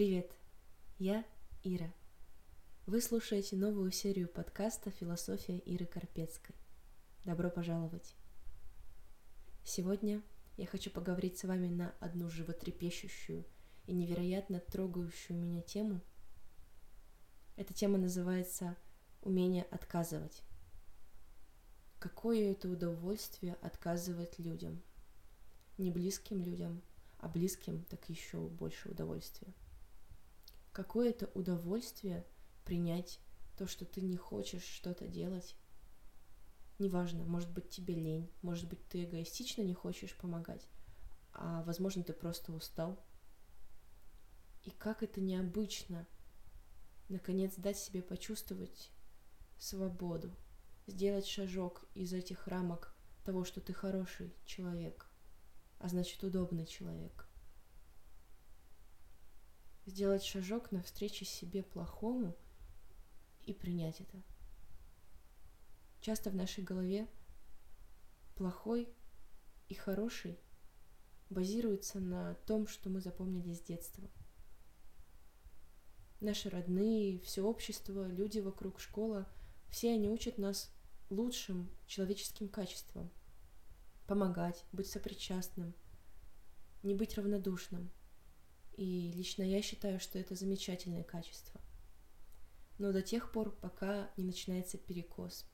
Привет, 0.00 0.30
я 0.98 1.26
Ира. 1.62 1.92
Вы 2.86 3.02
слушаете 3.02 3.54
новую 3.54 3.92
серию 3.92 4.28
подкаста 4.28 4.90
«Философия 4.90 5.58
Иры 5.58 5.84
Карпецкой». 5.84 6.56
Добро 7.26 7.50
пожаловать! 7.50 8.14
Сегодня 9.62 10.22
я 10.56 10.64
хочу 10.64 10.90
поговорить 10.90 11.36
с 11.36 11.44
вами 11.44 11.68
на 11.68 11.94
одну 12.00 12.30
животрепещущую 12.30 13.44
и 13.86 13.92
невероятно 13.92 14.60
трогающую 14.60 15.38
меня 15.38 15.60
тему. 15.60 16.00
Эта 17.56 17.74
тема 17.74 17.98
называется 17.98 18.78
«Умение 19.20 19.64
отказывать». 19.64 20.40
Какое 21.98 22.52
это 22.52 22.70
удовольствие 22.70 23.52
отказывать 23.60 24.38
людям. 24.38 24.80
Не 25.76 25.90
близким 25.90 26.40
людям, 26.40 26.80
а 27.18 27.28
близким 27.28 27.84
так 27.84 28.08
еще 28.08 28.38
больше 28.48 28.88
удовольствия 28.88 29.52
какое 30.72 31.10
это 31.10 31.30
удовольствие 31.34 32.26
принять 32.64 33.20
то, 33.56 33.66
что 33.66 33.84
ты 33.84 34.00
не 34.00 34.16
хочешь 34.16 34.62
что-то 34.62 35.06
делать. 35.06 35.56
Неважно, 36.78 37.24
может 37.24 37.50
быть 37.50 37.68
тебе 37.68 37.94
лень, 37.94 38.30
может 38.42 38.68
быть 38.68 38.86
ты 38.88 39.04
эгоистично 39.04 39.62
не 39.62 39.74
хочешь 39.74 40.16
помогать, 40.16 40.66
а 41.32 41.62
возможно 41.64 42.02
ты 42.02 42.12
просто 42.12 42.52
устал. 42.52 43.04
И 44.64 44.70
как 44.70 45.02
это 45.02 45.20
необычно, 45.20 46.06
наконец 47.08 47.54
дать 47.56 47.78
себе 47.78 48.02
почувствовать 48.02 48.90
свободу, 49.58 50.34
сделать 50.86 51.26
шажок 51.26 51.84
из 51.94 52.12
этих 52.12 52.46
рамок 52.46 52.94
того, 53.24 53.44
что 53.44 53.60
ты 53.60 53.72
хороший 53.72 54.34
человек, 54.46 55.06
а 55.78 55.88
значит 55.88 56.22
удобный 56.24 56.66
человек 56.66 57.29
сделать 59.86 60.24
шажок 60.24 60.72
навстречу 60.72 61.24
себе 61.24 61.62
плохому 61.62 62.36
и 63.42 63.52
принять 63.52 64.00
это. 64.00 64.22
Часто 66.00 66.30
в 66.30 66.34
нашей 66.34 66.64
голове 66.64 67.08
плохой 68.34 68.88
и 69.68 69.74
хороший 69.74 70.38
базируется 71.28 72.00
на 72.00 72.34
том, 72.46 72.66
что 72.66 72.90
мы 72.90 73.00
запомнили 73.00 73.52
с 73.52 73.60
детства. 73.60 74.08
Наши 76.20 76.50
родные, 76.50 77.18
все 77.20 77.42
общество, 77.42 78.06
люди 78.06 78.40
вокруг, 78.40 78.80
школа, 78.80 79.26
все 79.68 79.92
они 79.92 80.08
учат 80.08 80.38
нас 80.38 80.70
лучшим 81.08 81.70
человеческим 81.86 82.48
качествам. 82.48 83.10
Помогать, 84.06 84.64
быть 84.72 84.88
сопричастным, 84.88 85.74
не 86.82 86.94
быть 86.94 87.16
равнодушным– 87.16 87.90
и 88.80 89.12
лично 89.12 89.42
я 89.42 89.60
считаю, 89.60 90.00
что 90.00 90.18
это 90.18 90.34
замечательное 90.34 91.04
качество. 91.04 91.60
Но 92.78 92.92
до 92.92 93.02
тех 93.02 93.30
пор, 93.30 93.54
пока 93.56 94.10
не 94.16 94.24
начинается 94.24 94.78
перекос, 94.78 95.44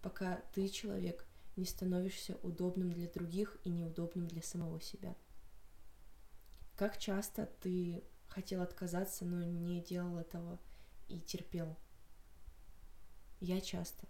пока 0.00 0.36
ты, 0.54 0.68
человек, 0.68 1.26
не 1.56 1.64
становишься 1.64 2.36
удобным 2.44 2.92
для 2.92 3.08
других 3.08 3.58
и 3.64 3.68
неудобным 3.68 4.28
для 4.28 4.42
самого 4.42 4.80
себя. 4.80 5.16
Как 6.76 6.98
часто 6.98 7.46
ты 7.60 8.04
хотел 8.28 8.62
отказаться, 8.62 9.24
но 9.24 9.42
не 9.42 9.82
делал 9.82 10.18
этого 10.18 10.60
и 11.08 11.18
терпел? 11.18 11.76
Я 13.40 13.60
часто. 13.60 14.06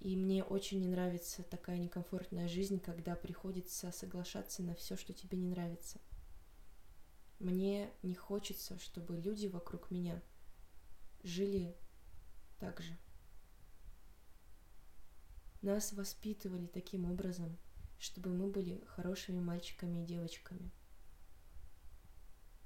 И 0.00 0.16
мне 0.16 0.42
очень 0.42 0.80
не 0.80 0.88
нравится 0.88 1.44
такая 1.44 1.78
некомфортная 1.78 2.48
жизнь, 2.48 2.80
когда 2.80 3.14
приходится 3.14 3.92
соглашаться 3.92 4.64
на 4.64 4.74
все, 4.74 4.96
что 4.96 5.12
тебе 5.12 5.38
не 5.38 5.46
нравится– 5.46 6.00
мне 7.42 7.92
не 8.02 8.14
хочется, 8.14 8.78
чтобы 8.78 9.16
люди 9.16 9.48
вокруг 9.48 9.90
меня 9.90 10.22
жили 11.24 11.76
так 12.58 12.80
же. 12.80 12.96
Нас 15.60 15.92
воспитывали 15.92 16.66
таким 16.66 17.10
образом, 17.10 17.58
чтобы 17.98 18.30
мы 18.30 18.48
были 18.48 18.84
хорошими 18.86 19.40
мальчиками 19.40 20.02
и 20.02 20.06
девочками. 20.06 20.70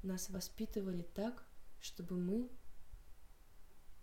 Нас 0.02 0.28
воспитывали 0.28 1.02
так, 1.02 1.46
чтобы 1.80 2.16
мы 2.16 2.50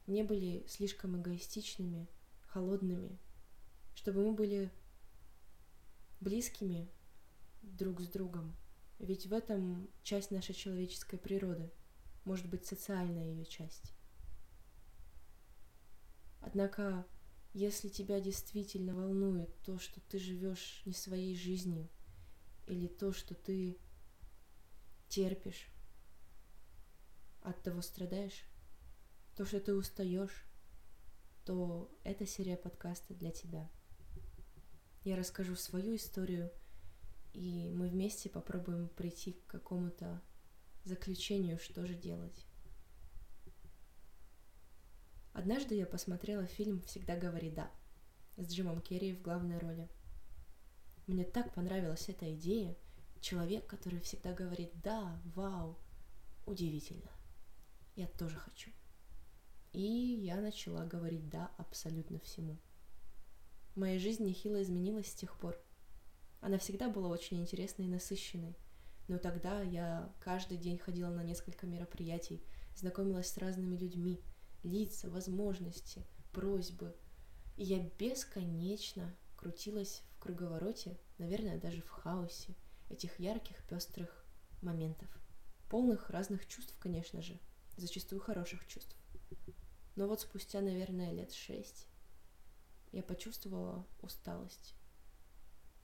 не 0.07 0.23
были 0.23 0.65
слишком 0.67 1.21
эгоистичными, 1.21 2.07
холодными, 2.47 3.19
чтобы 3.93 4.23
мы 4.25 4.33
были 4.33 4.71
близкими 6.19 6.89
друг 7.61 8.01
с 8.01 8.07
другом, 8.07 8.55
ведь 9.03 9.27
в 9.27 9.33
этом 9.33 9.89
часть 10.01 10.31
нашей 10.31 10.55
человеческой 10.55 11.17
природы, 11.17 11.69
может 12.23 12.49
быть, 12.49 12.65
социальная 12.65 13.25
ее 13.25 13.45
часть. 13.45 13.93
Однако, 16.39 17.05
если 17.53 17.89
тебя 17.89 18.21
действительно 18.21 18.95
волнует 18.95 19.49
то, 19.63 19.77
что 19.77 19.99
ты 19.99 20.19
живешь 20.19 20.81
не 20.85 20.93
своей 20.93 21.35
жизнью, 21.35 21.89
или 22.65 22.87
то, 22.87 23.11
что 23.11 23.35
ты 23.35 23.77
терпишь, 25.09 25.67
от 27.41 27.61
того 27.61 27.81
страдаешь, 27.81 28.45
то, 29.35 29.45
что 29.45 29.59
ты 29.59 29.73
устаешь, 29.73 30.45
то 31.43 31.91
эта 32.05 32.25
серия 32.25 32.55
подкаста 32.55 33.13
для 33.15 33.31
тебя. 33.31 33.69
Я 35.03 35.17
расскажу 35.17 35.57
свою 35.57 35.97
историю– 35.97 36.49
и 37.33 37.71
мы 37.71 37.87
вместе 37.87 38.29
попробуем 38.29 38.87
прийти 38.89 39.33
к 39.33 39.47
какому-то 39.47 40.21
заключению, 40.83 41.57
что 41.57 41.85
же 41.85 41.95
делать. 41.95 42.45
Однажды 45.33 45.75
я 45.75 45.87
посмотрела 45.87 46.45
фильм 46.45 46.81
«Всегда 46.81 47.17
говори 47.17 47.49
да» 47.49 47.71
с 48.37 48.53
Джимом 48.53 48.81
Керри 48.81 49.13
в 49.13 49.21
главной 49.21 49.57
роли. 49.57 49.89
Мне 51.07 51.23
так 51.23 51.53
понравилась 51.53 52.07
эта 52.07 52.33
идея. 52.35 52.77
Человек, 53.19 53.65
который 53.65 53.99
всегда 53.99 54.33
говорит 54.33 54.71
«да», 54.81 55.19
«вау», 55.33 55.77
удивительно. 56.45 57.09
Я 57.95 58.07
тоже 58.07 58.37
хочу. 58.37 58.69
И 59.71 59.81
я 59.81 60.39
начала 60.39 60.85
говорить 60.85 61.29
«да» 61.29 61.51
абсолютно 61.57 62.19
всему. 62.19 62.59
Моя 63.75 63.97
жизнь 63.97 64.23
нехило 64.23 64.61
изменилась 64.61 65.07
с 65.07 65.15
тех 65.15 65.35
пор– 65.39 65.59
она 66.43 66.57
всегда 66.57 66.89
была 66.89 67.07
очень 67.07 67.39
интересной 67.39 67.85
и 67.85 67.89
насыщенной. 67.89 68.57
Но 69.07 69.17
тогда 69.17 69.61
я 69.61 70.13
каждый 70.19 70.57
день 70.57 70.77
ходила 70.77 71.09
на 71.09 71.23
несколько 71.23 71.65
мероприятий, 71.65 72.43
знакомилась 72.75 73.29
с 73.29 73.37
разными 73.37 73.77
людьми, 73.77 74.21
лица, 74.61 75.09
возможности, 75.09 76.05
просьбы. 76.33 76.95
И 77.55 77.63
я 77.63 77.79
бесконечно 77.97 79.15
крутилась 79.37 80.03
в 80.11 80.19
круговороте, 80.19 80.99
наверное, 81.17 81.57
даже 81.57 81.81
в 81.81 81.89
хаосе 81.89 82.55
этих 82.89 83.19
ярких, 83.19 83.63
пестрых 83.69 84.25
моментов. 84.61 85.09
Полных 85.69 86.09
разных 86.09 86.45
чувств, 86.45 86.75
конечно 86.77 87.21
же, 87.21 87.39
зачастую 87.77 88.19
хороших 88.19 88.67
чувств. 88.67 88.97
Но 89.95 90.07
вот 90.07 90.19
спустя, 90.19 90.59
наверное, 90.59 91.13
лет 91.13 91.31
шесть 91.31 91.87
я 92.91 93.01
почувствовала 93.01 93.87
усталость. 94.01 94.75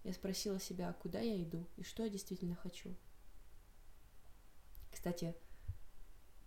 Я 0.03 0.13
спросила 0.13 0.59
себя, 0.59 0.93
куда 0.93 1.19
я 1.19 1.41
иду 1.43 1.67
и 1.75 1.83
что 1.83 2.03
я 2.03 2.09
действительно 2.09 2.55
хочу. 2.55 2.95
Кстати, 4.91 5.35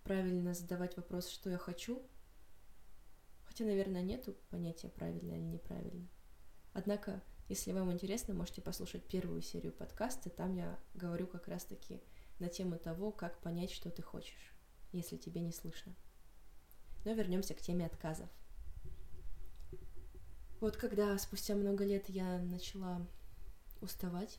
правильно 0.04 0.54
задавать 0.54 0.96
вопрос, 0.96 1.28
что 1.28 1.50
я 1.50 1.58
хочу, 1.58 2.02
хотя, 3.44 3.64
наверное, 3.64 4.02
нету 4.02 4.34
понятия 4.50 4.88
правильно 4.88 5.32
или 5.32 5.44
неправильно. 5.44 6.08
Однако, 6.72 7.22
если 7.48 7.72
вам 7.72 7.92
интересно, 7.92 8.34
можете 8.34 8.62
послушать 8.62 9.06
первую 9.06 9.42
серию 9.42 9.72
подкаста, 9.72 10.30
там 10.30 10.54
я 10.56 10.78
говорю 10.94 11.26
как 11.26 11.48
раз-таки 11.48 12.00
на 12.38 12.48
тему 12.48 12.78
того, 12.78 13.12
как 13.12 13.40
понять, 13.40 13.70
что 13.70 13.90
ты 13.90 14.02
хочешь, 14.02 14.54
если 14.92 15.16
тебе 15.16 15.40
не 15.40 15.52
слышно. 15.52 15.94
Но 17.04 17.12
вернемся 17.12 17.54
к 17.54 17.60
теме 17.60 17.86
отказов. 17.86 18.28
Вот 20.60 20.76
когда 20.76 21.18
спустя 21.18 21.54
много 21.54 21.84
лет 21.84 22.08
я 22.08 22.38
начала 22.38 23.06
уставать 23.82 24.38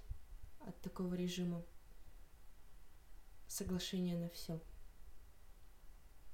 от 0.66 0.80
такого 0.82 1.14
режима 1.16 1.64
соглашения 3.48 4.18
на 4.18 4.30
все, 4.30 4.60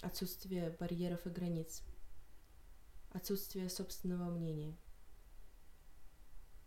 отсутствие 0.02 0.70
барьеров 0.80 1.26
и 1.26 1.30
границ, 1.30 1.82
отсутствие 3.12 3.70
собственного 3.70 4.30
мнения, 4.30 4.78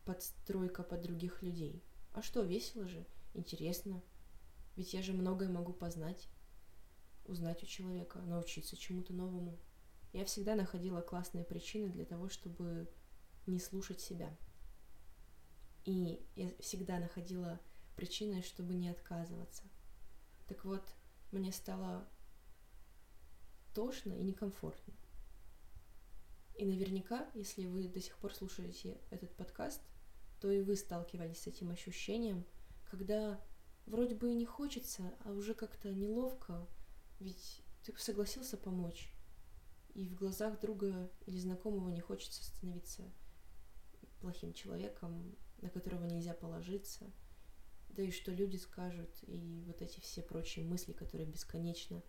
подстройка 0.05 0.83
под 0.83 1.03
других 1.03 1.43
людей. 1.43 1.83
А 2.13 2.23
что, 2.23 2.43
весело 2.43 2.87
же, 2.87 3.07
интересно, 3.35 4.03
ведь 4.77 4.93
я 4.93 5.03
же 5.03 5.13
многое 5.13 5.49
могу 5.49 5.73
познать, 5.73 6.29
узнать 7.25 7.63
у 7.63 7.67
человека, 7.67 8.19
научиться 8.21 8.77
чему-то 8.77 9.13
новому. 9.13 9.59
Я 10.13 10.25
всегда 10.25 10.55
находила 10.55 11.01
классные 11.01 11.45
причины 11.45 11.89
для 11.89 12.05
того, 12.05 12.29
чтобы 12.29 12.89
не 13.47 13.59
слушать 13.59 14.01
себя. 14.01 14.37
И 15.85 16.25
я 16.37 16.51
всегда 16.61 16.99
находила 16.99 17.61
причины, 17.97 18.43
чтобы 18.43 18.75
не 18.75 18.89
отказываться. 18.89 19.65
Так 20.49 20.65
вот, 20.65 20.83
мне 21.33 21.53
стало 21.53 22.07
тошно 23.75 24.13
и 24.13 24.23
некомфортно. 24.23 24.95
И 26.57 26.65
наверняка, 26.65 27.29
если 27.35 27.67
вы 27.67 27.89
до 27.89 28.01
сих 28.01 28.17
пор 28.19 28.35
слушаете 28.35 29.01
этот 29.11 29.35
подкаст, 29.35 29.81
то 30.41 30.51
и 30.51 30.61
вы 30.61 30.77
сталкивались 30.77 31.41
с 31.41 31.47
этим 31.47 31.71
ощущением, 31.71 32.45
когда 32.91 33.41
вроде 33.87 34.15
бы 34.15 34.31
и 34.31 34.35
не 34.35 34.45
хочется, 34.45 35.15
а 35.25 35.33
уже 35.33 35.55
как-то 35.55 35.93
неловко, 35.93 36.67
ведь 37.21 37.63
ты 37.85 37.97
согласился 37.97 38.57
помочь, 38.57 39.13
и 39.95 40.09
в 40.09 40.15
глазах 40.15 40.61
друга 40.61 41.11
или 41.27 41.39
знакомого 41.39 41.89
не 41.89 42.01
хочется 42.01 42.45
становиться 42.45 43.11
плохим 44.21 44.53
человеком, 44.53 45.37
на 45.63 45.71
которого 45.71 46.05
нельзя 46.05 46.35
положиться, 46.35 47.11
да 47.91 48.03
и 48.03 48.11
что 48.11 48.33
люди 48.33 48.57
скажут, 48.57 49.11
и 49.27 49.63
вот 49.67 49.81
эти 49.81 50.01
все 50.01 50.23
прочие 50.23 50.65
мысли, 50.65 50.93
которые 50.93 51.27
бесконечно, 51.27 52.03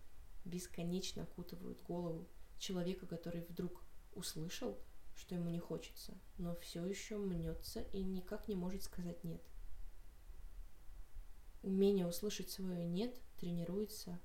бесконечно 0.44 1.22
окутывают 1.22 1.80
голову 1.82 2.28
человека, 2.58 3.06
который 3.06 3.42
вдруг 3.42 3.82
услышал, 4.12 4.78
что 5.14 5.34
ему 5.34 5.50
не 5.50 5.60
хочется, 5.60 6.18
но 6.38 6.56
все 6.56 6.84
еще 6.84 7.16
мнется 7.16 7.80
и 7.92 8.02
никак 8.02 8.48
не 8.48 8.56
может 8.56 8.82
сказать 8.82 9.22
нет. 9.24 9.42
Умение 11.62 12.06
услышать 12.06 12.50
свое 12.50 12.84
нет 12.84 13.18
тренируется. 13.38 14.20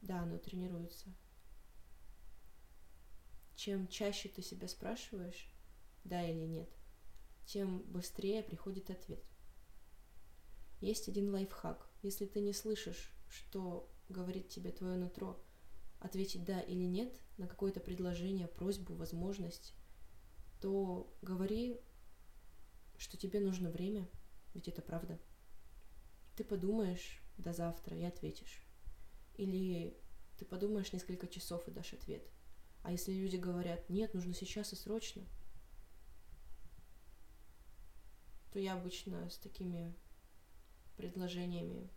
Да, 0.00 0.20
оно 0.22 0.38
тренируется. 0.38 1.12
Чем 3.56 3.86
чаще 3.88 4.28
ты 4.28 4.42
себя 4.42 4.68
спрашиваешь, 4.68 5.50
да 6.04 6.22
или 6.22 6.44
нет, 6.44 6.68
тем 7.46 7.82
быстрее 7.82 8.42
приходит 8.42 8.90
ответ. 8.90 9.22
Есть 10.80 11.08
один 11.08 11.30
лайфхак. 11.30 11.88
Если 12.02 12.26
ты 12.26 12.40
не 12.40 12.52
слышишь, 12.52 13.12
что 13.28 13.90
говорит 14.08 14.48
тебе 14.48 14.70
твое 14.70 14.96
нутро, 14.96 15.42
ответить 16.00 16.44
да 16.44 16.60
или 16.60 16.84
нет 16.84 17.18
на 17.38 17.46
какое-то 17.46 17.80
предложение, 17.80 18.48
просьбу, 18.48 18.94
возможность, 18.94 19.74
то 20.60 21.12
говори, 21.22 21.80
что 22.96 23.16
тебе 23.16 23.40
нужно 23.40 23.70
время, 23.70 24.08
ведь 24.52 24.68
это 24.68 24.82
правда. 24.82 25.18
Ты 26.36 26.44
подумаешь 26.44 27.22
до 27.38 27.52
завтра 27.52 27.96
и 27.96 28.04
ответишь. 28.04 28.64
Или 29.36 29.96
ты 30.38 30.44
подумаешь 30.44 30.92
несколько 30.92 31.26
часов 31.26 31.66
и 31.68 31.70
дашь 31.70 31.94
ответ. 31.94 32.26
А 32.82 32.92
если 32.92 33.12
люди 33.12 33.36
говорят, 33.36 33.88
нет, 33.88 34.14
нужно 34.14 34.34
сейчас 34.34 34.72
и 34.72 34.76
срочно, 34.76 35.22
то 38.54 38.60
я 38.60 38.74
обычно 38.74 39.28
с 39.28 39.36
такими 39.38 39.92
предложениями 40.96 41.90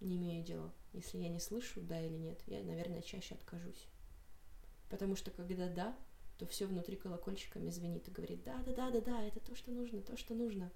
не 0.00 0.16
имею 0.16 0.42
дела. 0.42 0.74
Если 0.94 1.18
я 1.18 1.28
не 1.28 1.38
слышу 1.38 1.82
да 1.82 2.00
или 2.00 2.16
нет, 2.16 2.40
я, 2.46 2.64
наверное, 2.64 3.02
чаще 3.02 3.34
откажусь. 3.34 3.86
Потому 4.88 5.16
что 5.16 5.30
когда 5.30 5.68
да, 5.68 5.94
то 6.38 6.46
все 6.46 6.64
внутри 6.64 6.96
колокольчиками 6.96 7.68
звенит 7.68 8.08
и 8.08 8.10
говорит, 8.10 8.42
да, 8.42 8.56
да, 8.62 8.72
да, 8.72 8.90
да, 8.90 9.00
да, 9.02 9.22
это 9.22 9.38
то, 9.40 9.54
что 9.54 9.70
нужно, 9.70 10.00
то, 10.00 10.16
что 10.16 10.32
нужно. 10.32 10.72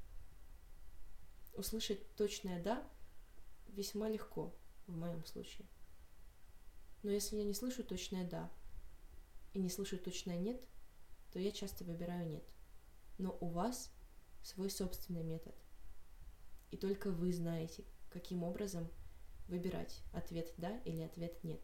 Услышать 1.55 2.15
точное 2.17 2.63
да 2.63 2.87
весьма 3.69 4.07
легко 4.07 4.55
в 4.87 4.95
моем 4.95 5.25
случае. 5.25 5.67
Но 7.03 7.11
если 7.11 7.37
я 7.37 7.45
не 7.45 7.55
слышу 7.55 7.85
точное 7.85 8.29
да 8.29 8.53
и 9.55 9.61
не 9.61 9.71
слышу 9.71 9.97
точное 9.97 10.37
нет, 10.37 10.61
то 11.33 11.39
я 11.39 11.53
часто 11.53 11.85
выбираю 11.85 12.29
нет. 12.29 12.45
Но 13.17 13.35
у 13.41 13.47
вас 13.47 13.91
свой 14.43 14.71
собственный 14.71 15.23
метод. 15.23 15.55
И 16.71 16.77
только 16.77 17.11
вы 17.11 17.33
знаете, 17.33 17.85
каким 18.11 18.43
образом 18.43 18.89
выбирать 19.49 20.03
ответ 20.13 20.53
да 20.57 20.79
или 20.85 21.03
ответ 21.03 21.43
нет. 21.43 21.61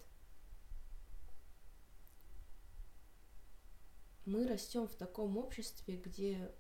Мы 4.25 4.47
растем 4.47 4.89
в 4.89 4.95
таком 4.97 5.37
обществе, 5.37 5.97
где 5.97 6.53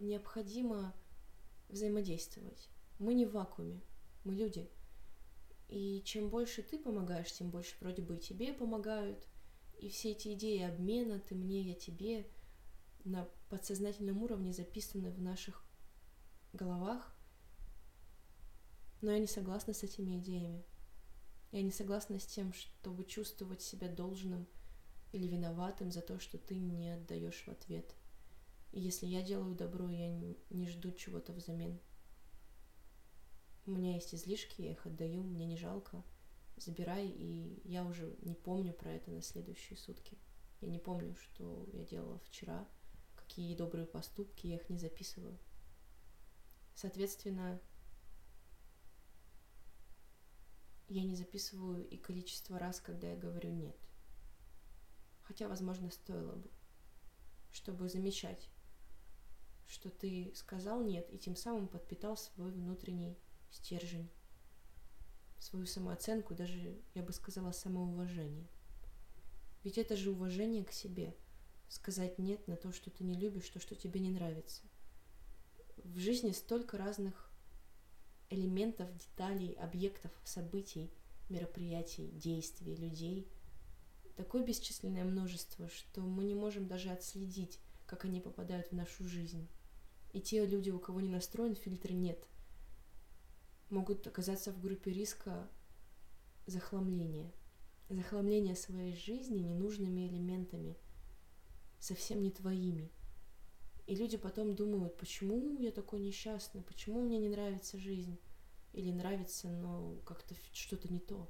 необходимо 0.00 0.92
взаимодействовать. 1.68 2.68
Мы 2.98 3.14
не 3.14 3.26
в 3.26 3.32
вакууме, 3.32 3.80
мы 4.24 4.34
люди. 4.34 4.68
И 5.68 6.02
чем 6.04 6.30
больше 6.30 6.62
ты 6.62 6.78
помогаешь, 6.78 7.32
тем 7.32 7.50
больше 7.50 7.76
вроде 7.80 8.02
бы 8.02 8.16
и 8.16 8.20
тебе 8.20 8.52
помогают. 8.52 9.24
И 9.78 9.88
все 9.88 10.12
эти 10.12 10.32
идеи 10.34 10.62
обмена, 10.62 11.20
ты 11.20 11.36
мне, 11.36 11.60
я 11.60 11.74
тебе, 11.74 12.26
на 13.08 13.28
подсознательном 13.48 14.22
уровне 14.22 14.52
записаны 14.52 15.10
в 15.10 15.20
наших 15.20 15.64
головах, 16.52 17.14
но 19.00 19.12
я 19.12 19.18
не 19.18 19.26
согласна 19.26 19.72
с 19.72 19.82
этими 19.82 20.18
идеями. 20.18 20.64
Я 21.52 21.62
не 21.62 21.70
согласна 21.70 22.18
с 22.18 22.26
тем, 22.26 22.52
чтобы 22.52 23.04
чувствовать 23.04 23.62
себя 23.62 23.88
должным 23.88 24.46
или 25.12 25.26
виноватым 25.26 25.90
за 25.90 26.02
то, 26.02 26.18
что 26.18 26.36
ты 26.36 26.58
не 26.58 26.90
отдаешь 26.90 27.44
в 27.46 27.48
ответ. 27.48 27.94
И 28.72 28.80
если 28.80 29.06
я 29.06 29.22
делаю 29.22 29.54
добро, 29.54 29.88
я 29.88 30.08
не 30.50 30.68
жду 30.68 30.92
чего-то 30.92 31.32
взамен. 31.32 31.80
У 33.64 33.70
меня 33.70 33.94
есть 33.94 34.14
излишки, 34.14 34.60
я 34.60 34.72
их 34.72 34.84
отдаю, 34.84 35.22
мне 35.22 35.46
не 35.46 35.56
жалко. 35.56 36.04
Забирай, 36.56 37.08
и 37.08 37.62
я 37.64 37.84
уже 37.84 38.14
не 38.22 38.34
помню 38.34 38.74
про 38.74 38.92
это 38.92 39.10
на 39.10 39.22
следующие 39.22 39.78
сутки. 39.78 40.18
Я 40.60 40.68
не 40.68 40.78
помню, 40.78 41.14
что 41.16 41.66
я 41.72 41.84
делала 41.84 42.18
вчера, 42.18 42.68
какие 43.28 43.54
добрые 43.54 43.86
поступки, 43.86 44.46
я 44.46 44.56
их 44.56 44.70
не 44.70 44.78
записываю. 44.78 45.38
Соответственно, 46.74 47.60
я 50.88 51.04
не 51.04 51.14
записываю 51.14 51.86
и 51.86 51.98
количество 51.98 52.58
раз, 52.58 52.80
когда 52.80 53.10
я 53.10 53.16
говорю 53.16 53.50
«нет». 53.50 53.76
Хотя, 55.24 55.46
возможно, 55.46 55.90
стоило 55.90 56.36
бы, 56.36 56.50
чтобы 57.50 57.90
замечать, 57.90 58.48
что 59.66 59.90
ты 59.90 60.32
сказал 60.34 60.82
«нет», 60.82 61.12
и 61.12 61.18
тем 61.18 61.36
самым 61.36 61.68
подпитал 61.68 62.16
свой 62.16 62.50
внутренний 62.50 63.18
стержень, 63.50 64.10
свою 65.38 65.66
самооценку, 65.66 66.34
даже, 66.34 66.80
я 66.94 67.02
бы 67.02 67.12
сказала, 67.12 67.52
самоуважение. 67.52 68.48
Ведь 69.64 69.76
это 69.76 69.96
же 69.96 70.12
уважение 70.12 70.64
к 70.64 70.72
себе– 70.72 71.14
сказать 71.68 72.18
«нет» 72.18 72.46
на 72.48 72.56
то, 72.56 72.72
что 72.72 72.90
ты 72.90 73.04
не 73.04 73.14
любишь, 73.14 73.48
то, 73.48 73.60
что 73.60 73.74
тебе 73.74 74.00
не 74.00 74.10
нравится. 74.10 74.62
В 75.84 75.98
жизни 75.98 76.32
столько 76.32 76.76
разных 76.76 77.30
элементов, 78.30 78.88
деталей, 78.96 79.52
объектов, 79.52 80.12
событий, 80.24 80.90
мероприятий, 81.28 82.10
действий, 82.10 82.76
людей. 82.76 83.28
Такое 84.16 84.42
бесчисленное 84.42 85.04
множество, 85.04 85.68
что 85.68 86.00
мы 86.00 86.24
не 86.24 86.34
можем 86.34 86.66
даже 86.66 86.90
отследить, 86.90 87.58
как 87.86 88.04
они 88.04 88.20
попадают 88.20 88.68
в 88.68 88.72
нашу 88.72 89.04
жизнь. 89.04 89.48
И 90.12 90.20
те 90.20 90.44
люди, 90.44 90.70
у 90.70 90.78
кого 90.78 91.00
не 91.00 91.08
настроен 91.08 91.54
фильтр 91.54 91.92
«нет», 91.92 92.26
могут 93.70 94.06
оказаться 94.06 94.52
в 94.52 94.60
группе 94.60 94.92
риска 94.92 95.48
захламления. 96.46 97.32
Захламления 97.88 98.54
своей 98.54 98.94
жизни 98.94 99.38
ненужными 99.38 100.06
элементами, 100.06 100.76
совсем 101.80 102.22
не 102.22 102.30
твоими– 102.30 102.90
и 103.88 103.94
люди 103.94 104.18
потом 104.18 104.54
думают, 104.54 104.98
почему 104.98 105.56
я 105.58 105.72
такой 105.72 106.00
несчастный, 106.00 106.60
почему 106.60 107.00
мне 107.00 107.18
не 107.18 107.30
нравится 107.30 107.78
жизнь. 107.78 108.18
Или 108.74 108.92
нравится, 108.92 109.48
но 109.48 109.96
как-то 110.04 110.34
что-то 110.52 110.92
не 110.92 111.00
то. 111.00 111.26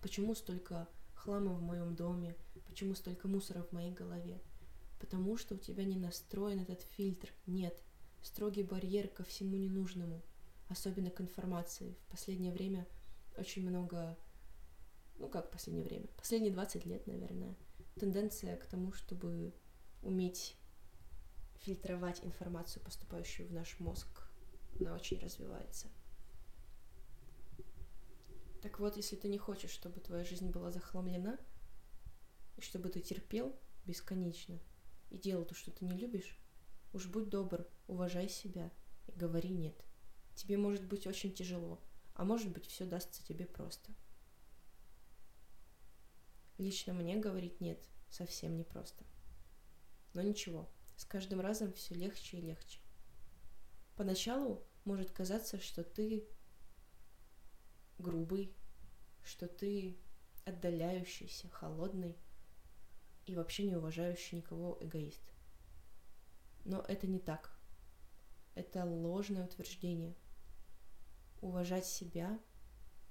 Почему 0.00 0.34
столько 0.34 0.88
хлама 1.14 1.54
в 1.54 1.62
моем 1.62 1.94
доме, 1.94 2.34
почему 2.66 2.96
столько 2.96 3.28
мусора 3.28 3.62
в 3.62 3.70
моей 3.70 3.92
голове. 3.92 4.42
Потому 4.98 5.36
что 5.36 5.54
у 5.54 5.58
тебя 5.58 5.84
не 5.84 5.94
настроен 5.94 6.58
этот 6.58 6.82
фильтр. 6.82 7.32
Нет. 7.46 7.80
Строгий 8.22 8.64
барьер 8.64 9.06
ко 9.06 9.22
всему 9.22 9.56
ненужному. 9.56 10.20
Особенно 10.68 11.10
к 11.10 11.20
информации. 11.20 11.96
В 12.08 12.10
последнее 12.10 12.52
время 12.52 12.88
очень 13.36 13.68
много 13.68 14.18
ну 15.20 15.28
как 15.28 15.46
в 15.46 15.50
последнее 15.52 15.84
время, 15.84 16.08
последние 16.16 16.52
20 16.52 16.86
лет, 16.86 17.06
наверное, 17.06 17.54
тенденция 17.98 18.56
к 18.56 18.66
тому, 18.66 18.92
чтобы 18.92 19.54
уметь 20.02 20.56
фильтровать 21.60 22.24
информацию, 22.24 22.82
поступающую 22.82 23.48
в 23.48 23.52
наш 23.52 23.78
мозг. 23.78 24.28
Она 24.80 24.94
очень 24.94 25.18
развивается. 25.20 25.88
Так 28.62 28.78
вот, 28.78 28.96
если 28.96 29.16
ты 29.16 29.28
не 29.28 29.38
хочешь, 29.38 29.70
чтобы 29.70 30.00
твоя 30.00 30.24
жизнь 30.24 30.50
была 30.50 30.70
захламлена, 30.70 31.38
и 32.56 32.60
чтобы 32.60 32.88
ты 32.88 33.00
терпел 33.00 33.56
бесконечно 33.84 34.58
и 35.10 35.18
делал 35.18 35.44
то, 35.44 35.54
что 35.54 35.70
ты 35.70 35.84
не 35.84 35.96
любишь, 35.96 36.38
уж 36.92 37.06
будь 37.06 37.28
добр, 37.28 37.66
уважай 37.86 38.28
себя 38.28 38.70
и 39.08 39.12
говори 39.12 39.50
«нет». 39.50 39.84
Тебе 40.34 40.56
может 40.56 40.84
быть 40.84 41.06
очень 41.06 41.32
тяжело, 41.32 41.80
а 42.14 42.24
может 42.24 42.50
быть 42.52 42.66
все 42.66 42.86
дастся 42.86 43.24
тебе 43.24 43.46
просто. 43.46 43.92
Лично 46.58 46.92
мне 46.92 47.16
говорить 47.16 47.60
«нет» 47.60 47.82
совсем 48.10 48.56
непросто. 48.56 49.04
Но 50.14 50.22
ничего, 50.22 50.68
с 50.96 51.04
каждым 51.04 51.40
разом 51.40 51.72
все 51.72 51.94
легче 51.94 52.38
и 52.38 52.42
легче. 52.42 52.80
Поначалу 53.96 54.62
может 54.84 55.10
казаться, 55.10 55.58
что 55.58 55.82
ты 55.84 56.28
грубый, 57.98 58.54
что 59.22 59.48
ты 59.48 59.98
отдаляющийся, 60.44 61.48
холодный 61.48 62.16
и 63.26 63.34
вообще 63.34 63.64
не 63.64 63.76
уважающий 63.76 64.38
никого 64.38 64.76
эгоист. 64.80 65.22
Но 66.64 66.80
это 66.82 67.06
не 67.06 67.18
так. 67.18 67.56
Это 68.54 68.84
ложное 68.84 69.44
утверждение. 69.44 70.14
Уважать 71.40 71.86
себя 71.86 72.38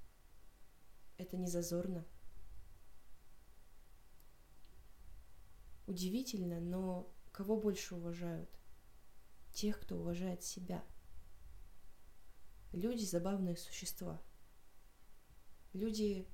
—это 1.17 1.37
не 1.37 1.47
зазорно. 1.47 2.05
Удивительно, 5.91 6.61
но 6.61 7.13
кого 7.33 7.59
больше 7.59 7.95
уважают? 7.95 8.49
Тех, 9.51 9.77
кто 9.77 9.97
уважает 9.97 10.41
себя. 10.41 10.85
Люди— 12.71 13.03
забавные 13.03 13.57
существа. 13.57 14.21
Люди 15.73 16.25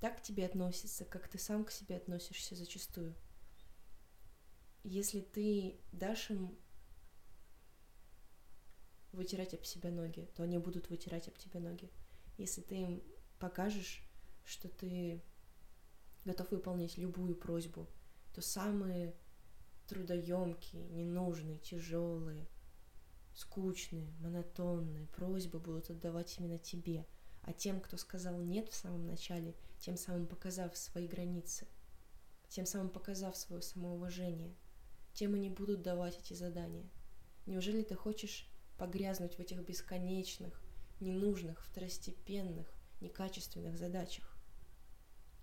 так 0.00 0.18
к 0.18 0.22
тебе 0.22 0.44
относятся, 0.44 1.06
как 1.06 1.28
ты 1.28 1.38
сам 1.38 1.64
к 1.64 1.70
себе 1.70 1.96
относишься 1.96 2.56
зачастую. 2.56 3.14
Если 4.84 5.22
ты 5.22 5.80
дашь 5.90 6.30
им 6.30 6.54
вытирать 9.12 9.54
об 9.54 9.64
себя 9.64 9.90
ноги, 9.90 10.28
то 10.36 10.42
они 10.42 10.58
будут 10.58 10.90
вытирать 10.90 11.26
об 11.26 11.38
тебя 11.38 11.58
ноги. 11.58 11.90
Если 12.36 12.60
ты 12.60 12.74
им 12.74 13.02
покажешь, 13.38 14.06
что 14.44 14.68
ты 14.68 15.22
готов 16.26 16.50
выполнить 16.50 16.98
любую 16.98 17.34
просьбу, 17.34 17.88
то 18.38 18.42
самые 18.42 19.14
трудоемкие, 19.88 20.84
ненужные, 20.90 21.58
тяжелые, 21.58 22.48
скучные, 23.34 24.12
монотонные 24.20 25.06
просьбы 25.08 25.58
будут 25.58 25.90
отдавать 25.90 26.38
именно 26.38 26.58
тебе– 26.58 27.06
а 27.48 27.54
тем, 27.54 27.80
кто 27.80 27.96
сказал 27.96 28.36
«нет» 28.42 28.68
в 28.68 28.74
самом 28.74 29.06
начале, 29.06 29.54
тем 29.80 29.96
самым 29.96 30.26
показав 30.26 30.76
свои 30.76 31.08
границы, 31.08 31.66
тем 32.50 32.66
самым 32.66 32.90
показав 32.90 33.38
свое 33.38 33.62
самоуважение, 33.62 34.54
тем 35.14 35.34
и 35.34 35.38
не 35.38 35.48
будут 35.48 35.80
давать 35.80 36.18
эти 36.18 36.34
задания. 36.34 36.90
Неужели 37.46 37.82
ты 37.82 37.94
хочешь 37.94 38.46
погрязнуть 38.76 39.36
в 39.36 39.40
этих 39.40 39.62
бесконечных, 39.62 40.60
ненужных, 41.00 41.64
второстепенных, 41.64 42.70
некачественных 43.00 43.78
задачах? 43.78 44.36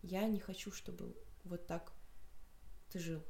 Я 0.03 0.27
не 0.27 0.39
хочу, 0.39 0.71
чтобы 0.71 1.17
вот 1.43 1.65
так 1.65 1.91
ты 2.95 2.99
жил. 2.99 3.21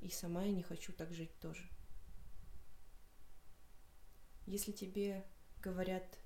И 0.00 0.08
сама 0.08 0.42
я 0.42 0.50
не 0.50 0.64
хочу 0.64 0.92
так 0.92 1.12
жить 1.12 1.38
тоже. 1.38 1.68
Если 4.44 4.72
тебе 4.72 5.24
говорят 5.62 6.18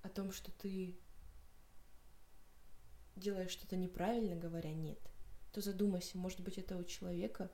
о 0.00 0.08
том, 0.08 0.32
что 0.32 0.50
ты 0.50 0.98
делаешь 3.16 3.50
что-то 3.50 3.76
неправильно, 3.76 4.34
говоря 4.34 4.72
«нет», 4.72 4.98
то 5.52 5.60
задумайся, 5.60 6.16
может 6.16 6.40
быть, 6.40 6.56
это 6.56 6.78
у 6.78 6.84
человека 6.84 7.50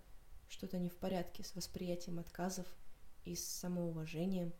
что-то 0.49 0.79
не 0.79 0.89
в 0.89 0.97
порядке 0.97 1.43
с 1.43 1.57
восприятием 1.57 2.21
отказов 2.21 2.69
и 3.25 3.35
с 3.35 3.45
самоуважением. 3.45 4.53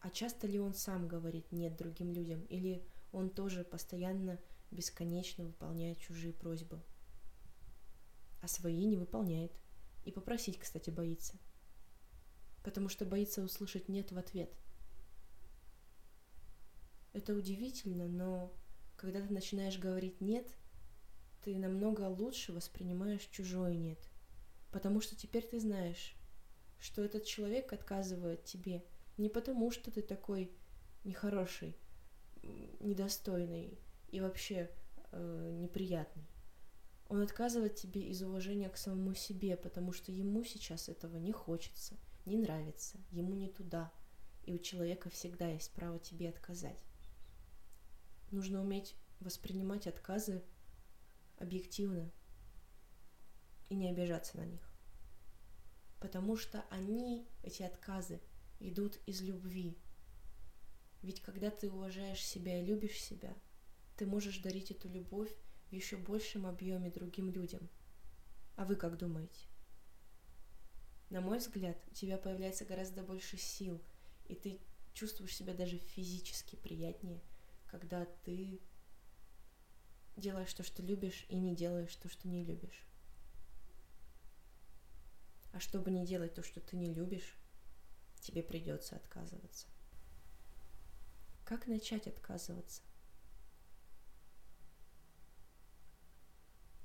А 0.00 0.10
часто 0.10 0.48
ли 0.48 0.58
он 0.58 0.74
сам 0.74 1.06
говорит 1.06 1.52
«нет» 1.52 1.76
другим 1.76 2.12
людям, 2.12 2.42
или 2.46 2.84
он 3.12 3.30
тоже 3.30 3.62
постоянно, 3.62 4.40
бесконечно 4.72 5.44
выполняет 5.44 6.00
чужие 6.00 6.32
просьбы, 6.32 6.82
а 8.46 8.48
свои 8.48 8.84
не 8.84 8.96
выполняет. 8.96 9.52
И 10.04 10.12
попросить, 10.12 10.58
кстати, 10.58 10.90
боится. 10.90 11.34
Потому 12.62 12.88
что 12.88 13.04
боится 13.04 13.42
услышать 13.42 13.88
«нет» 13.88 14.12
в 14.12 14.18
ответ– 14.18 14.50
это 17.16 17.34
удивительно, 17.34 18.06
но 18.08 18.52
когда 18.98 19.22
ты 19.22 19.32
начинаешь 19.32 19.78
говорить 19.78 20.20
«нет», 20.20 20.46
ты 21.42 21.56
намного 21.56 22.02
лучше 22.02 22.52
воспринимаешь 22.52 23.22
чужое 23.30 23.74
«нет». 23.74 23.98
Потому 24.70 25.00
что 25.00 25.16
теперь 25.16 25.42
ты 25.42 25.58
знаешь, 25.58 26.14
что 26.78 27.02
этот 27.02 27.24
человек 27.24 27.72
отказывает 27.72 28.44
тебе 28.44 28.84
не 29.16 29.30
потому, 29.30 29.70
что 29.70 29.90
ты 29.90 30.02
такой 30.02 30.52
нехороший, 31.04 31.74
недостойный 32.42 33.78
и 34.10 34.20
вообще 34.20 34.70
э, 35.12 35.50
неприятный. 35.54 36.26
Он 37.08 37.22
отказывает 37.22 37.76
тебе 37.76 38.02
из 38.02 38.22
уважения 38.22 38.68
к 38.68 38.76
самому 38.76 39.14
себе, 39.14 39.56
потому 39.56 39.92
что 39.92 40.10
ему 40.10 40.42
сейчас 40.42 40.88
этого 40.88 41.16
не 41.16 41.32
хочется, 41.32 41.96
не 42.24 42.36
нравится, 42.36 42.98
ему 43.10 43.34
не 43.34 43.48
туда. 43.48 43.92
И 44.44 44.52
у 44.52 44.58
человека 44.58 45.08
всегда 45.10 45.48
есть 45.48 45.72
право 45.72 45.98
тебе 45.98 46.28
отказать. 46.28 46.78
Нужно 48.30 48.60
уметь 48.60 48.96
воспринимать 49.20 49.86
отказы 49.86 50.42
объективно 51.38 52.10
и 53.68 53.74
не 53.74 53.88
обижаться 53.88 54.36
на 54.36 54.44
них. 54.44 54.68
Потому 56.00 56.36
что 56.36 56.64
они, 56.70 57.26
эти 57.42 57.62
отказы, 57.62 58.20
идут 58.58 58.98
из 59.06 59.22
любви. 59.22 59.78
Ведь 61.02 61.20
когда 61.20 61.50
ты 61.50 61.70
уважаешь 61.70 62.24
себя 62.24 62.60
и 62.60 62.64
любишь 62.64 63.00
себя, 63.00 63.34
ты 63.96 64.06
можешь 64.06 64.38
дарить 64.38 64.70
эту 64.70 64.88
любовь 64.88 65.34
в 65.68 65.72
еще 65.72 65.96
большем 65.96 66.46
объеме 66.46 66.90
другим 66.90 67.30
людям. 67.30 67.68
А 68.56 68.64
вы 68.64 68.76
как 68.76 68.96
думаете? 68.96 69.46
На 71.10 71.20
мой 71.20 71.38
взгляд, 71.38 71.76
у 71.90 71.94
тебя 71.94 72.18
появляется 72.18 72.64
гораздо 72.64 73.02
больше 73.02 73.36
сил, 73.36 73.80
и 74.26 74.34
ты 74.34 74.58
чувствуешь 74.94 75.36
себя 75.36 75.54
даже 75.54 75.78
физически 75.78 76.56
приятнее– 76.56 77.22
когда 77.66 78.06
ты 78.24 78.60
делаешь 80.16 80.52
то, 80.54 80.62
что 80.62 80.82
любишь, 80.82 81.26
и 81.28 81.36
не 81.36 81.54
делаешь 81.54 81.94
то, 81.96 82.08
что 82.08 82.28
не 82.28 82.44
любишь. 82.44 82.86
А 85.52 85.60
чтобы 85.60 85.90
не 85.90 86.06
делать 86.06 86.34
то, 86.34 86.42
что 86.42 86.60
ты 86.60 86.76
не 86.76 86.92
любишь, 86.92 87.36
тебе 88.20 88.42
придется 88.42 88.96
отказываться. 88.96 89.66
Как 91.44 91.66
начать 91.66 92.06
отказываться? 92.06 92.82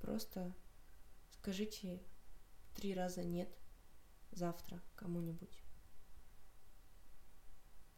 Просто 0.01 0.53
скажите 1.29 2.01
три 2.75 2.93
раза 2.93 3.24
нет 3.24 3.50
завтра 4.31 4.81
кому-нибудь. 4.96 5.62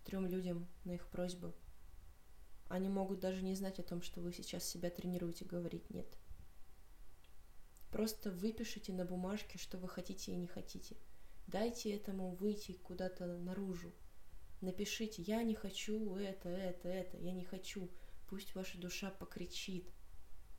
Трем 0.03 0.27
людям 0.27 0.67
на 0.83 0.91
их 0.91 1.07
просьбу 1.07 1.53
они 2.73 2.89
могут 2.89 3.19
даже 3.19 3.43
не 3.43 3.53
знать 3.53 3.79
о 3.79 3.83
том, 3.83 4.01
что 4.01 4.19
вы 4.19 4.33
сейчас 4.33 4.67
себя 4.67 4.89
тренируете 4.89 5.45
говорить 5.45 5.91
«нет». 5.91 6.07
Просто 7.91 8.31
выпишите 8.31 8.91
на 8.93 9.05
бумажке, 9.05 9.59
что 9.59 9.77
вы 9.77 9.87
хотите 9.87 10.31
и 10.31 10.37
не 10.37 10.47
хотите. 10.47 10.97
Дайте 11.45 11.95
этому 11.95 12.31
выйти 12.31 12.71
куда-то 12.71 13.37
наружу. 13.37 13.93
Напишите 14.61 15.21
«я 15.21 15.43
не 15.43 15.53
хочу 15.53 16.15
это, 16.15 16.49
это, 16.49 16.89
это, 16.89 17.17
я 17.17 17.31
не 17.31 17.45
хочу». 17.45 17.91
Пусть 18.27 18.55
ваша 18.55 18.79
душа 18.79 19.11
покричит, 19.11 19.87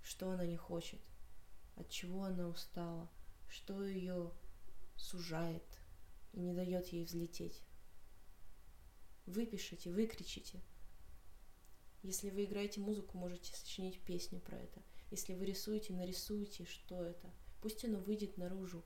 что 0.00 0.30
она 0.30 0.46
не 0.46 0.56
хочет, 0.56 1.00
от 1.76 1.88
чего 1.88 2.25
она 2.25 2.49
устала, 2.49 3.11
что 3.49 3.85
ее 3.85 4.33
сужает 4.97 5.64
и 6.33 6.40
не 6.40 6.54
дает 6.54 6.88
ей 6.88 7.04
взлететь. 7.04 7.62
Выпишите, 9.26 9.90
выкричите– 9.90 10.61
если 12.04 12.28
вы 12.28 12.45
играете 12.45 12.83
музыку, 12.83 13.16
можете 13.16 13.57
сочинить 13.57 13.99
песню 14.00 14.38
про 14.38 14.59
это. 14.59 14.83
Если 15.11 15.33
вы 15.33 15.47
рисуете, 15.47 15.95
нарисуйте, 15.95 16.66
что 16.66 17.02
это. 17.02 17.31
Пусть 17.62 17.83
оно 17.87 17.99
выйдет 17.99 18.37
наружу. 18.37 18.85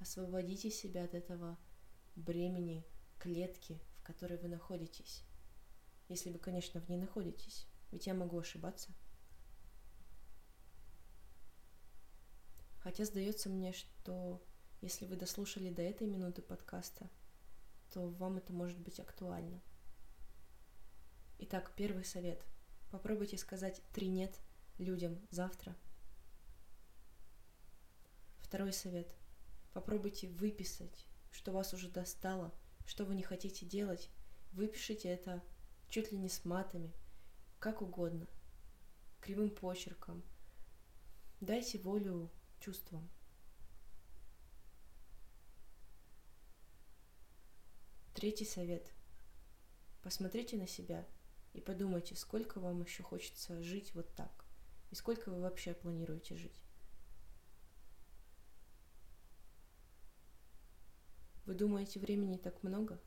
Освободите 0.00 0.68
себя 0.68 1.04
от 1.04 1.14
этого 1.14 1.56
бремени, 2.16 2.84
клетки, 3.20 3.78
в 3.98 4.02
которой 4.02 4.38
вы 4.38 4.48
находитесь. 4.48 5.22
Если 6.08 6.30
вы, 6.30 6.40
конечно, 6.40 6.80
в 6.80 6.88
ней 6.88 6.98
находитесь. 6.98 7.64
Ведь 7.92 8.08
я 8.08 8.14
могу 8.14 8.36
ошибаться. 8.40 8.90
Хотя 12.98 13.12
сдается 13.12 13.48
мне, 13.48 13.72
что 13.72 14.42
если 14.80 15.06
вы 15.06 15.14
дослушали 15.14 15.70
до 15.70 15.82
этой 15.82 16.08
минуты 16.08 16.42
подкаста, 16.42 17.08
то 17.92 18.08
вам 18.08 18.38
это 18.38 18.52
может 18.52 18.76
быть 18.76 18.98
актуально. 18.98 19.62
Итак, 21.38 21.70
первый 21.76 22.04
совет. 22.04 22.44
Попробуйте 22.90 23.38
сказать 23.38 23.80
три 23.92 24.08
«нет» 24.08 24.40
людям 24.78 25.16
завтра. 25.30 25.76
Второй 28.38 28.72
совет. 28.72 29.14
Попробуйте 29.74 30.26
выписать, 30.30 31.06
что 31.30 31.52
вас 31.52 31.72
уже 31.74 31.88
достало, 31.88 32.52
что 32.84 33.04
вы 33.04 33.14
не 33.14 33.22
хотите 33.22 33.64
делать. 33.64 34.10
Выпишите 34.50 35.08
это 35.08 35.40
чуть 35.88 36.10
ли 36.10 36.18
не 36.18 36.28
с 36.28 36.44
матами, 36.44 36.92
как 37.60 37.80
угодно, 37.80 38.26
кривым 39.20 39.50
почерком. 39.50 40.24
Дайте 41.40 41.78
волю 41.78 42.28
чувствам. 42.60 43.08
Третий 48.14 48.44
совет. 48.44 48.92
Посмотрите 50.02 50.56
на 50.56 50.66
себя– 50.66 51.06
И 51.58 51.60
подумайте, 51.60 52.14
сколько 52.14 52.60
вам 52.60 52.82
еще 52.82 53.02
хочется 53.02 53.60
жить 53.62 53.94
вот 53.94 54.14
так. 54.14 54.44
И 54.90 54.94
сколько 54.94 55.30
вы 55.30 55.40
вообще 55.40 55.74
планируете 55.74 56.36
жить. 56.36 56.62
Вы 61.46 61.54
думаете, 61.54 61.98
времени 61.98 62.36
так 62.36 62.62
много? 62.62 63.00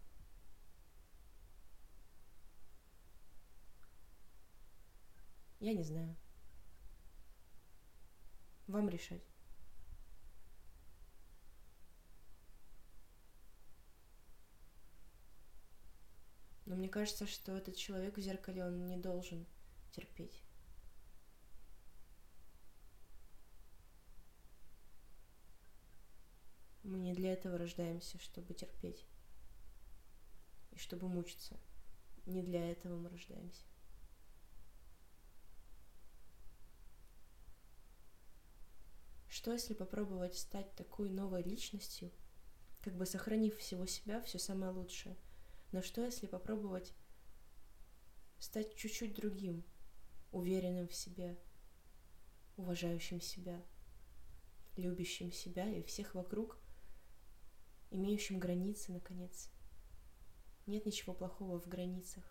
Я 5.59 5.73
не 5.73 5.83
знаю. 5.83 6.15
Вам 8.67 8.89
решать. 8.89 9.30
Но 16.71 16.77
мне 16.77 16.87
кажется, 16.87 17.27
что 17.27 17.57
этот 17.57 17.75
человек 17.75 18.15
в 18.15 18.21
зеркале, 18.21 18.63
он 18.63 18.85
не 18.85 18.95
должен 18.95 19.45
терпеть. 19.91 20.41
Мы 26.83 26.97
не 26.99 27.13
для 27.13 27.33
этого 27.33 27.57
рождаемся, 27.57 28.17
чтобы 28.19 28.53
терпеть 28.53 29.05
и 30.71 30.77
чтобы 30.77 31.09
мучиться. 31.09 31.59
Не 32.25 32.41
для 32.41 32.71
этого 32.71 32.95
мы 32.95 33.09
рождаемся. 33.09 33.65
Что 39.27 39.51
если 39.51 39.73
попробовать 39.73 40.37
стать 40.37 40.73
такой 40.75 41.09
новой 41.09 41.43
личностью, 41.43 42.11
как 42.79 42.95
бы 42.95 43.05
сохранив 43.05 43.57
всего 43.57 43.85
себя, 43.85 44.21
все 44.21 44.39
самое 44.39 44.71
лучшее? 44.71 45.17
Но 45.71 45.81
что 45.81 46.03
если 46.03 46.27
попробовать 46.27 46.93
стать 48.39 48.75
чуть-чуть 48.75 49.13
другим, 49.13 49.63
уверенным 50.31 50.87
в 50.87 50.93
себе, 50.93 51.37
уважающим 52.57 53.21
себя, 53.21 53.63
любящим 54.75 55.31
себя 55.31 55.69
и 55.69 55.83
всех 55.83 56.15
вокруг, 56.15 56.59
имеющим 57.89 58.39
границы, 58.39 58.91
наконец. 58.91 59.49
Нет 60.65 60.85
ничего 60.85 61.13
плохого 61.13 61.59
в 61.59 61.67
границах. 61.67 62.23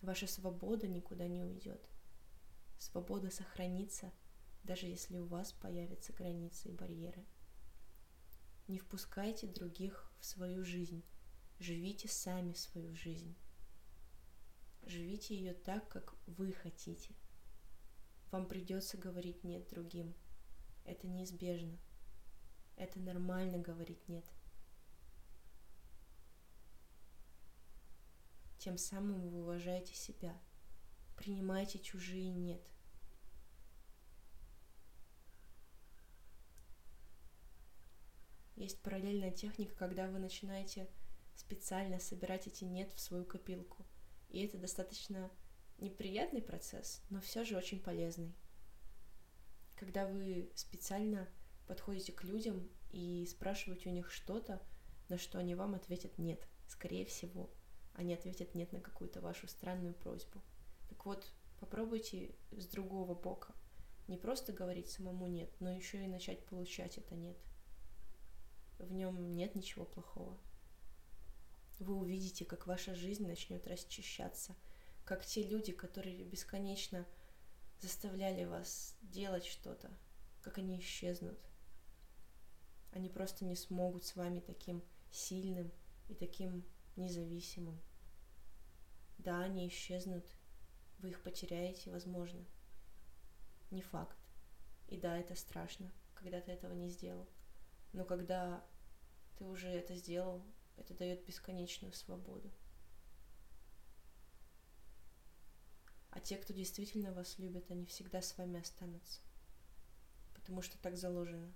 Ваша 0.00 0.26
свобода 0.26 0.86
никуда 0.86 1.26
не 1.26 1.42
уйдет. 1.42 1.88
Свобода 2.78 3.30
сохранится– 3.30 4.12
даже 4.68 4.86
если 4.86 5.16
у 5.16 5.24
вас 5.24 5.52
появятся 5.52 6.12
границы 6.12 6.68
и 6.68 6.72
барьеры. 6.72 7.24
Не 8.66 8.78
впускайте 8.78 9.46
других 9.46 10.12
в 10.20 10.26
свою 10.26 10.62
жизнь, 10.62 11.02
живите 11.58 12.08
сами 12.08 12.52
свою 12.52 12.94
жизнь. 12.94 13.36
Живите 14.82 15.36
ее 15.36 15.54
так, 15.54 15.88
как 15.88 16.14
вы 16.26 16.52
хотите. 16.52 17.14
Вам 18.30 18.46
придется 18.46 18.96
говорить 18.96 19.44
нет 19.44 19.68
другим. 19.68 20.14
Это 20.84 21.06
неизбежно. 21.06 21.78
Это 22.76 22.98
нормально 23.00 23.58
говорить 23.58 24.08
нет. 24.08 24.24
Тем 28.58 28.76
самым 28.76 29.28
вы 29.28 29.42
уважаете 29.42 29.94
себя. 29.94 30.40
Принимайте 31.16 31.78
чужие 31.78 32.30
нет– 32.30 32.62
Есть 38.58 38.82
параллельная 38.82 39.30
техника, 39.30 39.72
когда 39.76 40.08
вы 40.08 40.18
начинаете 40.18 40.88
специально 41.38 41.98
собирать 41.98 42.46
эти 42.46 42.64
нет 42.64 42.92
в 42.92 43.00
свою 43.00 43.24
копилку. 43.24 43.86
И 44.28 44.44
это 44.44 44.58
достаточно 44.58 45.30
неприятный 45.78 46.42
процесс, 46.42 47.02
но 47.10 47.20
все 47.20 47.44
же 47.44 47.56
очень 47.56 47.80
полезный. 47.80 48.34
Когда 49.76 50.06
вы 50.06 50.50
специально 50.54 51.28
подходите 51.66 52.12
к 52.12 52.24
людям 52.24 52.68
и 52.90 53.26
спрашиваете 53.26 53.90
у 53.90 53.92
них 53.92 54.10
что-то, 54.10 54.60
на 55.08 55.18
что 55.18 55.38
они 55.38 55.54
вам 55.54 55.74
ответят 55.74 56.18
нет, 56.18 56.46
скорее 56.66 57.04
всего, 57.06 57.50
они 57.94 58.12
ответят 58.14 58.54
нет 58.54 58.72
на 58.72 58.80
какую-то 58.80 59.20
вашу 59.20 59.46
странную 59.48 59.94
просьбу. 59.94 60.42
Так 60.88 61.06
вот, 61.06 61.32
попробуйте 61.60 62.34
с 62.50 62.66
другого 62.66 63.14
бока. 63.14 63.54
Не 64.08 64.16
просто 64.16 64.52
говорить 64.52 64.90
самому 64.90 65.26
нет, 65.26 65.50
но 65.60 65.70
еще 65.70 66.04
и 66.04 66.08
начать 66.08 66.44
получать 66.46 66.98
это 66.98 67.14
нет 67.14 67.38
в 68.78 68.92
нем 68.92 69.34
нет 69.34 69.54
ничего 69.54 69.84
плохого. 69.84 70.36
Вы 71.78 71.94
увидите, 71.94 72.44
как 72.44 72.66
ваша 72.66 72.94
жизнь 72.94 73.26
начнет 73.26 73.66
расчищаться, 73.66 74.56
как 75.04 75.24
те 75.24 75.42
люди, 75.42 75.72
которые 75.72 76.24
бесконечно 76.24 77.06
заставляли 77.80 78.44
вас 78.44 78.96
делать 79.02 79.46
что-то, 79.46 79.90
как 80.42 80.58
они 80.58 80.80
исчезнут. 80.80 81.38
Они 82.92 83.08
просто 83.08 83.44
не 83.44 83.54
смогут 83.54 84.04
с 84.04 84.16
вами 84.16 84.40
таким 84.40 84.82
сильным 85.10 85.70
и 86.08 86.14
таким 86.14 86.64
независимым. 86.96 87.80
Да, 89.18 89.40
они 89.42 89.68
исчезнут, 89.68 90.26
вы 90.98 91.10
их 91.10 91.22
потеряете, 91.22 91.90
возможно. 91.90 92.44
Не 93.70 93.82
факт. 93.82 94.16
И 94.88 94.96
да, 94.96 95.18
это 95.18 95.34
страшно, 95.34 95.92
когда 96.14 96.40
ты 96.40 96.50
этого 96.50 96.72
не 96.72 96.88
сделал. 96.88 97.28
Но 97.92 98.04
когда 98.04 98.64
ты 99.36 99.44
уже 99.44 99.68
это 99.68 99.94
сделал, 99.94 100.42
это 100.78 100.94
дает 100.94 101.24
бесконечную 101.24 101.92
свободу. 101.92 102.50
А 106.10 106.20
те, 106.20 106.36
кто 106.36 106.52
действительно 106.52 107.12
вас 107.12 107.38
любит, 107.38 107.70
они 107.70 107.84
всегда 107.86 108.22
с 108.22 108.36
вами 108.38 108.60
останутся. 108.60 109.20
Потому 110.34 110.62
что 110.62 110.78
так 110.78 110.96
заложено. 110.96 111.52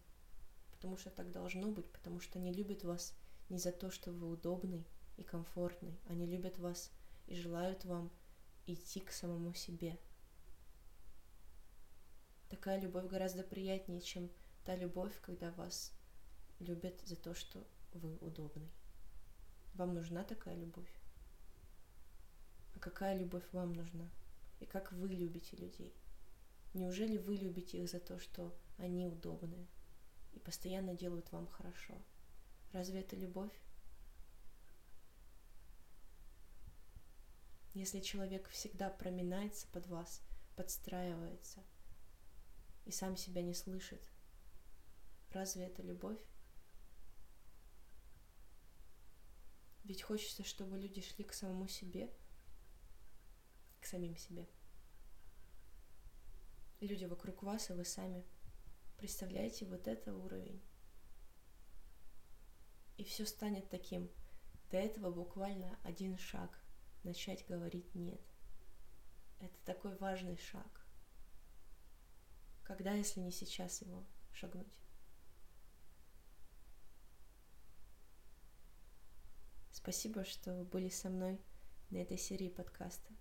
Потому 0.71 0.97
что 0.97 1.11
так 1.11 1.31
должно 1.31 1.71
быть, 1.71 1.91
потому 1.91 2.21
что 2.21 2.39
они 2.39 2.53
любят 2.53 2.85
вас 2.85 3.15
не 3.49 3.59
за 3.59 3.73
то, 3.73 3.91
что 3.91 4.13
вы 4.13 4.29
удобный 4.29 4.87
и 5.17 5.23
комфортный. 5.23 5.99
Они 6.07 6.27
любят 6.27 6.59
вас 6.59 6.93
и 7.27 7.35
желают 7.35 7.85
вам 7.85 8.13
идти 8.67 9.01
к 9.01 9.11
самому 9.11 9.55
себе. 9.55 9.99
Такая 12.49 12.81
любовь 12.81 13.07
гораздо 13.07 13.43
приятнее, 13.43 14.01
чем 14.01 14.31
та 14.65 14.77
любовь, 14.77 15.19
когда 15.23 15.51
вас 15.53 15.93
любят 16.59 17.01
за 17.05 17.17
то, 17.17 17.35
что 17.35 17.67
вы 17.95 18.17
удобный. 18.19 18.71
Вам 19.75 19.95
нужна 19.95 20.23
такая 20.23 20.55
любовь? 20.55 20.93
А 22.75 22.79
какая 22.79 23.17
любовь 23.17 23.45
вам 23.53 23.73
нужна? 23.73 24.11
И 24.61 24.67
как 24.67 24.93
вы 24.93 25.09
любите 25.09 25.57
людей? 25.57 25.95
Неужели 26.75 27.17
вы 27.17 27.37
любите 27.37 27.83
их 27.83 27.91
за 27.91 27.99
то, 27.99 28.19
что 28.19 28.55
они 28.79 29.07
удобные 29.07 29.67
и 30.33 30.39
постоянно 30.39 30.95
делают 30.95 31.33
вам 31.33 31.47
хорошо? 31.47 31.95
Разве 32.73 33.01
это 33.01 33.17
любовь? 33.17 33.53
Если 37.75 38.01
человек 38.01 38.49
всегда 38.51 38.91
проминается 38.91 39.67
под 39.69 39.87
вас, 39.87 40.21
подстраивается 40.57 41.63
и 42.85 42.91
сам 42.91 43.17
себя 43.17 43.41
не 43.41 43.55
слышит, 43.55 44.03
разве 45.31 45.65
это 45.65 45.83
любовь? 45.83 46.21
Ведь 49.93 50.01
хочется, 50.01 50.43
чтобы 50.43 50.79
люди 50.79 51.03
шли 51.03 51.23
к 51.23 51.35
самому 51.35 51.69
себе, 51.69 52.11
к 53.79 53.85
самим 53.85 54.17
себе. 54.17 54.49
Люди 56.81 57.05
вокруг 57.05 57.43
вас, 57.43 57.69
и 57.69 57.75
вы 57.75 57.85
сами. 57.85 58.25
Представляете, 58.97 59.67
вот 59.67 59.87
это 59.87 60.15
уровень. 60.15 60.63
И 62.97 63.05
все 63.05 63.27
станет 63.27 63.69
таким. 63.69 64.11
До 64.71 64.79
этого 64.79 65.11
буквально 65.11 65.79
один 65.83 66.17
шаг. 66.17 66.59
Начать 67.03 67.47
говорить 67.47 67.95
нет. 67.95 68.23
Это 69.41 69.59
такой 69.67 69.95
важный 69.99 70.39
шаг. 70.39 70.87
Когда, 72.63 72.95
если 72.95 73.21
не 73.21 73.31
сейчас 73.31 73.83
его 73.83 74.07
шагнуть? 74.33 74.82
Спасибо, 79.83 80.23
что 80.25 80.63
были 80.63 80.89
со 80.89 81.11
мной 81.11 81.41
на 81.91 81.97
этой 81.97 82.17
серии 82.17 82.49
подкаста. 82.49 83.13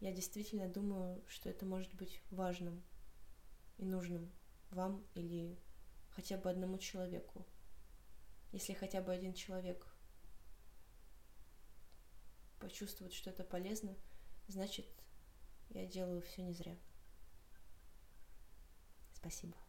Я 0.00 0.12
действительно 0.12 0.68
думаю, 0.68 1.22
что 1.28 1.48
это 1.48 1.64
может 1.64 1.94
быть 1.94 2.20
важным 2.30 2.82
и 3.78 3.84
нужным 3.84 4.32
вам 4.70 5.06
или 5.14 5.56
хотя 6.10 6.36
бы 6.36 6.50
одному 6.50 6.78
человеку. 6.78 7.46
Если 8.50 8.72
хотя 8.72 9.00
бы 9.02 9.12
один 9.12 9.34
человек 9.34 9.86
почувствует, 12.58 13.12
что 13.12 13.30
это 13.30 13.44
полезно, 13.44 13.94
значит, 14.48 14.88
я 15.70 15.86
делаю 15.86 16.22
все 16.22 16.42
не 16.42 16.54
зря. 16.54 16.76
Спасибо. 19.14 19.61